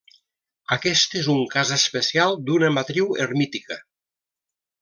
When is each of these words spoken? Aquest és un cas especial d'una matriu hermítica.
Aquest 0.75 1.17
és 1.19 1.29
un 1.33 1.43
cas 1.57 1.73
especial 1.77 2.35
d'una 2.49 2.73
matriu 2.79 3.15
hermítica. 3.27 3.81